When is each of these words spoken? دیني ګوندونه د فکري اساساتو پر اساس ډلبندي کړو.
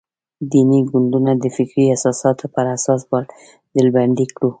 دیني 0.51 0.79
ګوندونه 0.89 1.31
د 1.43 1.45
فکري 1.55 1.85
اساساتو 1.95 2.45
پر 2.55 2.65
اساس 2.75 2.99
ډلبندي 3.73 4.25
کړو. 4.35 4.49